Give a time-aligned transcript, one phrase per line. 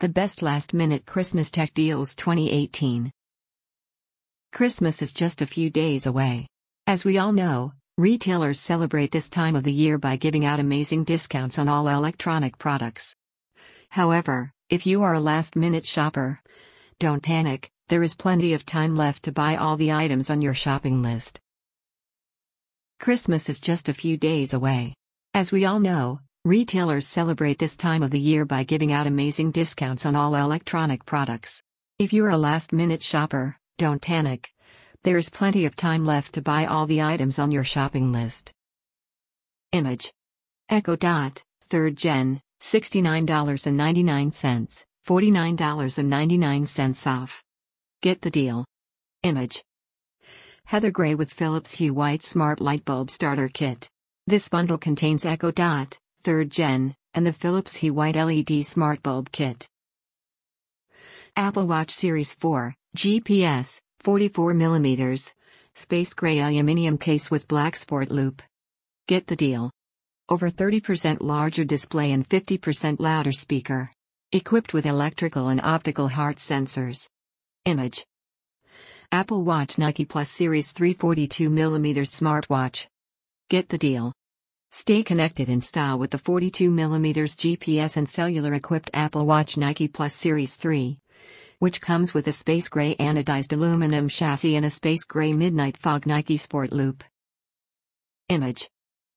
[0.00, 3.12] The best last minute Christmas tech deals 2018.
[4.50, 6.46] Christmas is just a few days away.
[6.86, 11.04] As we all know, retailers celebrate this time of the year by giving out amazing
[11.04, 13.14] discounts on all electronic products.
[13.90, 16.40] However, if you are a last minute shopper,
[16.98, 20.54] don't panic, there is plenty of time left to buy all the items on your
[20.54, 21.42] shopping list.
[23.00, 24.94] Christmas is just a few days away.
[25.34, 29.50] As we all know, Retailers celebrate this time of the year by giving out amazing
[29.50, 31.62] discounts on all electronic products.
[31.98, 34.50] If you're a last minute shopper, don't panic.
[35.04, 38.54] There is plenty of time left to buy all the items on your shopping list.
[39.72, 40.14] Image
[40.70, 47.44] Echo Dot, 3rd Gen, $69.99, $49.99 off.
[48.00, 48.64] Get the deal.
[49.22, 49.62] Image
[50.64, 53.90] Heather Gray with Philips Hue White Smart Light Bulb Starter Kit.
[54.26, 59.30] This bundle contains Echo Dot, 3rd Gen, and the Philips Hue White LED Smart Bulb
[59.32, 59.68] Kit.
[61.36, 65.32] Apple Watch Series 4, GPS, 44mm,
[65.74, 68.42] Space Gray Aluminium Case with Black Sport Loop.
[69.06, 69.70] Get the deal.
[70.28, 73.90] Over 30% larger display and 50% louder speaker.
[74.32, 77.08] Equipped with electrical and optical heart sensors.
[77.64, 78.04] Image
[79.12, 82.86] Apple Watch Nike Plus Series 342mm smartwatch.
[83.48, 84.12] Get the deal.
[84.72, 90.14] Stay connected in style with the 42mm GPS and cellular equipped Apple Watch Nike Plus
[90.14, 90.96] Series 3,
[91.58, 96.06] which comes with a space gray anodized aluminum chassis and a space gray midnight fog
[96.06, 97.02] Nike Sport Loop.
[98.28, 98.70] Image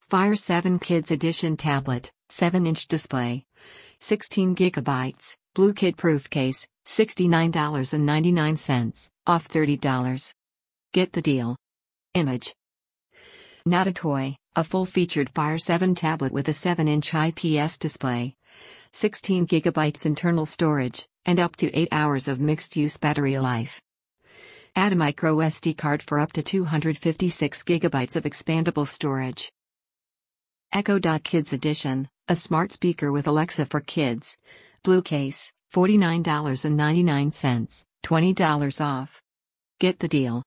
[0.00, 3.44] Fire 7 Kids Edition tablet, 7 inch display,
[4.00, 10.32] 16 gigabytes, Blue Kid proof case, $69.99, off $30.
[10.94, 11.54] Get the deal.
[12.14, 12.54] Image
[13.66, 18.36] Not a Toy, a full-featured Fire 7 tablet with a 7-inch IPS display,
[18.92, 23.82] 16 GB internal storage, and up to 8 hours of mixed-use battery life.
[24.76, 29.50] Add a micro SD card for up to 256 GB of expandable storage.
[30.72, 34.38] Echo Kids Edition, a smart speaker with Alexa for kids.
[34.84, 39.20] Blue case, $49.99, $20 off.
[39.80, 40.44] Get the deal.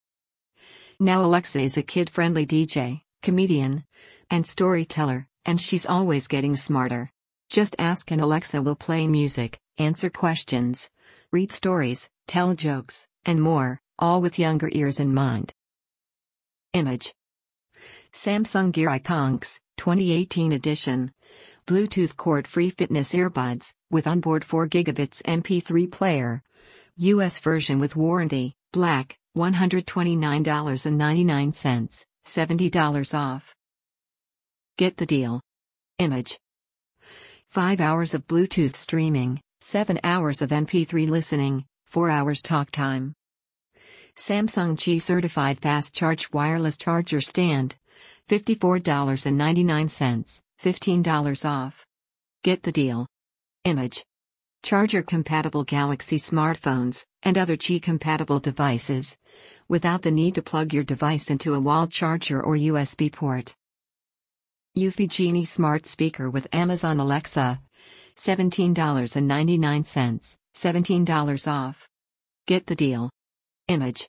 [0.97, 3.83] Now Alexa is a kid-friendly DJ comedian,
[4.31, 7.11] and storyteller, and she's always getting smarter.
[7.49, 10.89] Just ask and Alexa will play music, answer questions,
[11.33, 15.53] read stories, tell jokes, and more, all with younger ears in mind.
[16.71, 17.13] Image
[18.13, 21.11] Samsung Gear IconX, 2018 edition.
[21.65, 26.43] Bluetooth cord free fitness earbuds, with onboard 4 gigabits MP3 player.
[26.95, 32.06] US version with warranty, black, $129.99.
[32.27, 33.55] $70 off.
[34.77, 35.39] Get the deal.
[35.97, 36.37] Image
[37.47, 43.13] 5 hours of Bluetooth streaming, 7 hours of MP3 listening, 4 hours talk time.
[44.15, 47.77] Samsung Qi certified fast charge wireless charger stand,
[48.29, 51.85] $54.99, $15 off.
[52.43, 53.07] Get the deal.
[53.63, 54.03] Image
[54.63, 59.17] charger compatible Galaxy smartphones, and other Qi compatible devices,
[59.67, 63.55] without the need to plug your device into a wall charger or USB port.
[64.77, 67.61] Eufy Genie Smart Speaker with Amazon Alexa.
[68.15, 71.87] $17.99, $17 off.
[72.45, 73.09] Get the deal.
[73.67, 74.07] Image.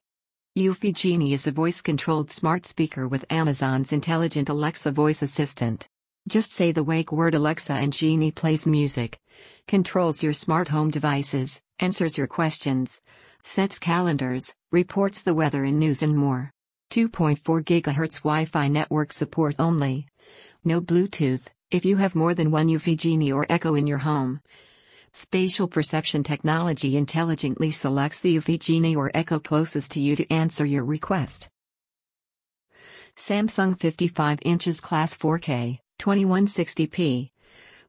[0.56, 5.88] Eufy Genie is a voice controlled smart speaker with Amazon's intelligent Alexa voice assistant.
[6.28, 9.18] Just say the wake word Alexa and Genie plays music,
[9.66, 13.00] controls your smart home devices, answers your questions,
[13.42, 16.50] sets calendars, reports the weather and news and more.
[16.90, 20.06] 2.4 GHz Wi-Fi network support only.
[20.64, 24.42] No Bluetooth, if you have more than one Eufy Genie or Echo in your home.
[25.14, 30.66] Spatial perception technology intelligently selects the Eufy Genie or Echo closest to you to answer
[30.66, 31.48] your request.
[33.16, 37.30] Samsung 55 inches Class 4K, 2160p.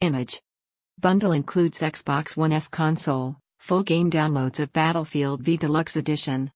[0.03, 0.43] Image.
[1.01, 6.51] Bundle includes Xbox One S console, full game downloads of Battlefield V Deluxe Edition,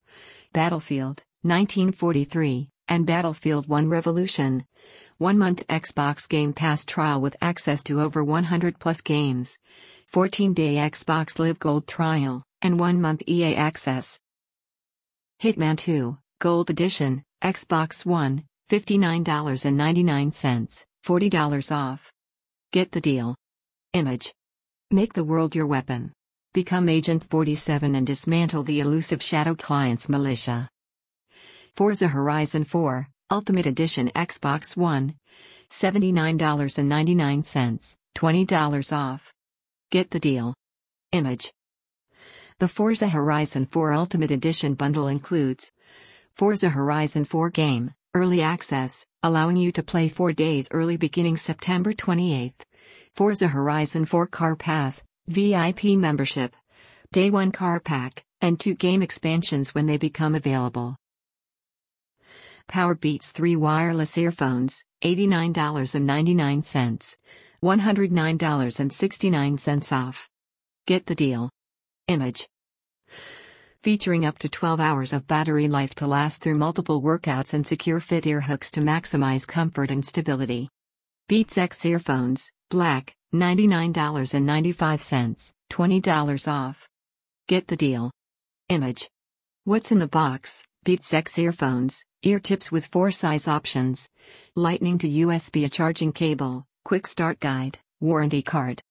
[0.53, 4.67] Battlefield 1943, and Battlefield 1 Revolution.
[5.17, 9.57] One month Xbox Game Pass trial with access to over 100 plus games.
[10.09, 14.19] 14 day Xbox Live Gold trial, and one month EA access.
[15.43, 22.13] Hitman 2, Gold Edition, Xbox One, $59.99, $40 off.
[22.73, 23.35] Get the deal.
[23.93, 24.33] Image.
[24.91, 26.13] Make the world your weapon.
[26.53, 30.69] Become Agent 47 and dismantle the elusive Shadow Clients militia.
[31.75, 35.15] Forza Horizon 4, Ultimate Edition Xbox One,
[35.71, 39.33] $79.99, $20 off.
[39.91, 40.55] Get the deal.
[41.13, 41.53] Image.
[42.61, 45.71] The Forza Horizon 4 Ultimate Edition bundle includes
[46.35, 51.93] Forza Horizon 4 game, early access, allowing you to play 4 days early beginning September
[51.93, 52.67] 28.
[53.15, 56.57] Forza Horizon 4 Car Pass, VIP membership,
[57.13, 60.97] Day 1 Car Pack, and 2 game expansions when they become available.
[62.69, 67.17] Powerbeats 3 wireless earphones, $89.99,
[67.63, 70.29] $109.69 off.
[70.89, 71.51] Get the deal.
[72.09, 72.49] Image.
[73.83, 78.01] Featuring up to 12 hours of battery life to last through multiple workouts and secure
[78.01, 80.71] fit ear hooks to maximize comfort and stability.
[81.29, 86.89] Beats X earphones, black, $99.95, $20 off.
[87.47, 88.11] Get the deal.
[88.71, 89.11] Image.
[89.65, 90.65] What's in the box?
[90.85, 94.09] Beats X earphones, ear tips with four size options,
[94.57, 98.83] lightning to USB a charging cable, quick start guide, warranty card.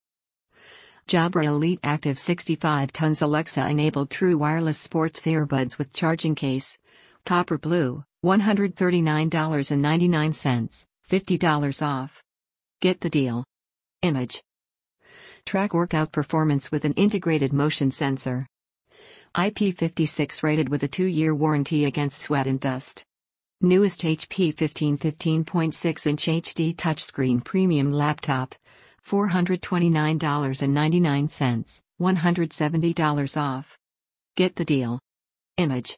[1.07, 6.77] Jabra Elite Active 65t Alexa enabled true wireless sports earbuds with charging case.
[7.25, 12.21] Copper Blue, $139.99, $50 off.
[12.81, 13.45] Get the deal.
[14.01, 14.43] Image.
[15.45, 18.45] Track workout performance with an integrated motion sensor.
[19.33, 23.05] IP56 rated with a 2 year warranty against sweat and dust.
[23.61, 28.55] Newest HP 15 15.6 inch HD touchscreen premium laptop,
[29.07, 33.77] $429.99, $170 off.
[34.35, 34.99] Get the deal.
[35.55, 35.97] Image.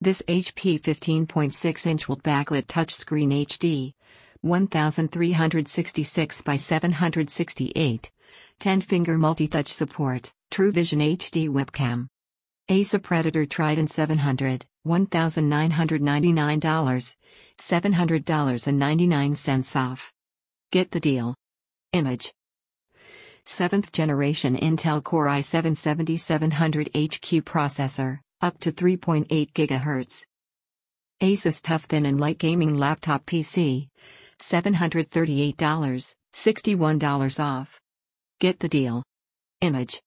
[0.00, 3.94] This HP 15.6 inch with backlit touchscreen HD,
[4.42, 8.10] 1366 by 768,
[8.60, 12.06] 10 finger multi touch support, True Vision HD webcam.
[12.68, 17.16] Acer Predator Trident 700, $1,999,
[17.58, 20.12] $700.99 off.
[20.70, 21.34] Get the deal.
[21.92, 22.32] Image.
[23.46, 30.24] 7th generation Intel Core i7-7700HQ processor, up to 3.8 GHz.
[31.22, 33.88] Asus TUF Thin and Light Gaming Laptop PC,
[34.40, 37.80] $738, $61 off.
[38.40, 39.02] Get the deal.
[39.60, 40.00] Image.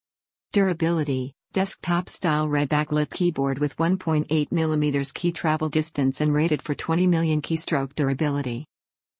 [0.51, 7.07] Durability, desktop style red backlit keyboard with 1.8mm key travel distance and rated for 20
[7.07, 8.65] million keystroke durability.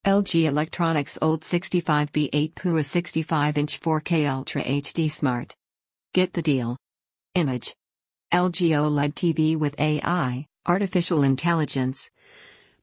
[0.07, 5.54] LG Electronics OLED 65B8 PUA 65 inch 4K Ultra HD Smart.
[6.14, 6.78] Get the deal.
[7.35, 7.76] Image.
[8.33, 12.09] LG OLED TV with AI, artificial intelligence.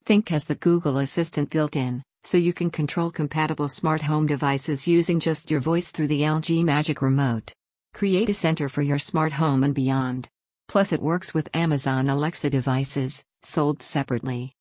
[0.04, 4.86] ThinQ has the Google Assistant built in, so you can control compatible smart home devices
[4.86, 7.54] using just your voice through the LG Magic Remote.
[7.94, 10.28] Create a center for your smart home and beyond.
[10.68, 14.52] Plus, it works with Amazon Alexa devices, sold separately.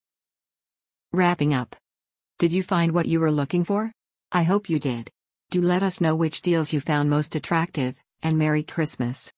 [1.12, 1.75] Wrapping up.
[2.40, 3.92] Did you find what you were looking for?
[4.32, 5.10] I hope you did.
[5.52, 9.32] Do let us know which deals you found most attractive, and Merry Christmas.